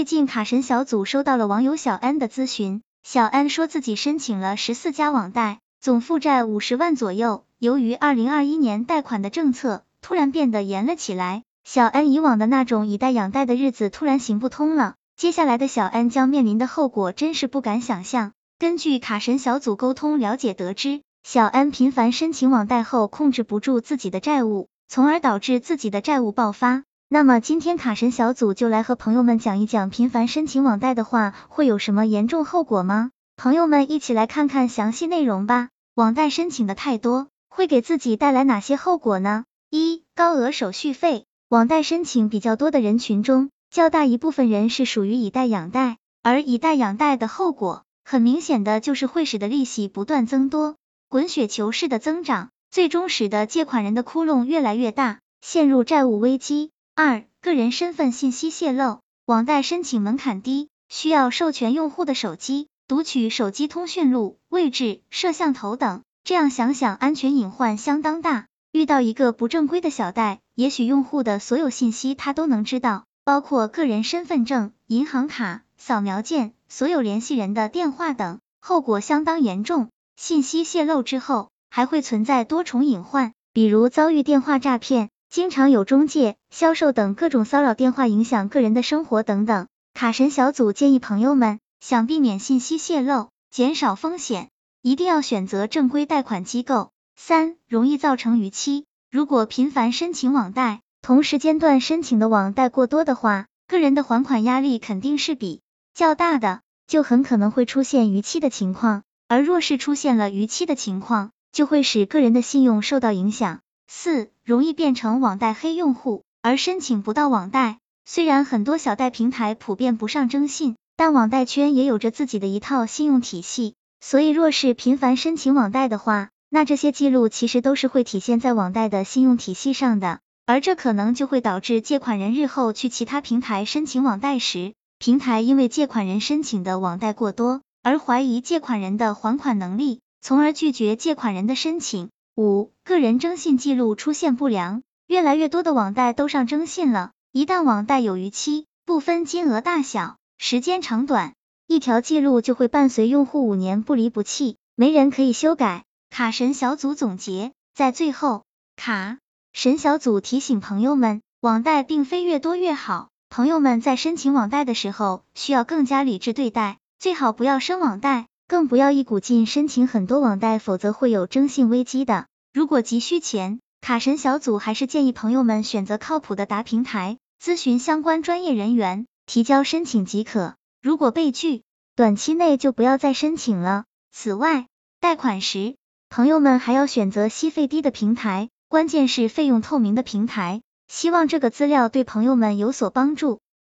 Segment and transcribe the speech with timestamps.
[0.00, 7.44] 最近卡神小组收到了网友小安的咨询，小安说自己申请了十四家网贷，总负债五十万左右。
[7.58, 14.94] 由于二零二一年贷款的政策突然变得严了起来，小安以往的那种以贷养贷的日子突然行不通了。
[15.18, 18.32] 接下来的小安将面临的后果真是不敢想象。
[18.58, 26.84] 根据卡神小组沟通了解得知，小安频繁申请网贷后控制不住自己的债务，从而导致自己的债务爆发。
[27.12, 33.10] 那么今天卡神小组就来和朋友们讲一讲，频繁申请网贷的话会有什么严重后果吗？
[33.36, 35.70] 朋友们一起来看看详细内容吧。
[35.96, 39.42] 网贷申请的太多，会给自己带来哪些后果呢？
[39.70, 41.24] 一、高额手续费。
[41.48, 50.76] 网贷申请比较多的人群中，较大一部分人是属于以贷养贷，而以贷养贷的后果，很明显的就是会使得利息不断增多，
[51.08, 56.70] 滚雪球式的增长，最终使得借款人的窟窿越来越大，陷入债务危机。
[57.02, 68.48] 二、个人身份信息泄露，网贷申请门槛低，需要授权用户的手机，读取手机通讯录、位置、摄像头等，这样想想安全隐患相当大。
[68.70, 79.88] 遇到一个不正规的小贷，也许用户的所有信息他都能知道，包括个人身份证、银行卡、扫描件、所有联系人的电话等，后果相当严重。
[80.16, 85.08] 信息泄露之后，还会存在多重隐患，比如遭遇电话诈骗。
[85.30, 89.68] 经常有中介、销售等各种骚扰电话，影响个人的生活等等。
[89.94, 94.50] 卡神小组建议朋友们，想避免信息泄露，减少风险，
[94.82, 96.90] 一定要选择正规贷款机构。
[97.14, 98.86] 三、容易造成逾期。
[99.08, 105.60] 如果频繁申请网贷，同时间段申请的网贷过多的话，个人的还款压力肯定是比
[105.94, 109.04] 较大的，就很可能会出现逾期的情况。
[109.28, 113.60] 而若是出现了逾期的情况，就会使个人的信用受到影响。
[113.92, 117.78] 四、容易变成网贷黑用户，而申请不到网贷。
[118.04, 142.10] 虽然很多小贷平台普遍不上征信，但网贷圈也有着自己的一套信用体系，所以若是频繁申请网贷的话，那这些记录其实都是会体现在网贷的信用体系上的，而这可能就会导致借款人日后去其他平台申请网贷时，平台因为借款人申请的网贷过多，而怀疑借款人的还款能力，从而拒绝借款人的申请。
[142.40, 151.34] 五、个人征信记录出现不良，越来越多的网贷都上征信了，一旦网贷有逾期，不分金额大小、时间长短，
[151.66, 155.84] 一条记录就会伴随用户五年不离不弃，没人可以修改。
[156.08, 159.18] 卡神小组总结，在最后，卡
[159.52, 168.28] 神小组提醒朋友们，网贷并非越多越好，朋友们在申请网贷的时候，需要更加理智对待，最好不要生网贷。
[168.48, 172.26] 更不要一股劲申请很多网贷，否则会有征信危机的。
[172.52, 180.56] 如果急需钱，卡神小组还是建议朋友们选择靠谱的达平台，咨询相关专业人员，提交申请即可。
[180.82, 181.62] 如果被拒，
[181.94, 183.84] 短期内就不要再申请了。
[184.10, 184.66] 此外，
[184.98, 185.76] 贷款时，
[186.08, 190.60] 朋友们还要选择息费低的平台，关键是费用透明的平台。
[190.88, 193.38] 希望这个资料对朋友们有所帮助。